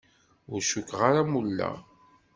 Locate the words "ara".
1.09-1.21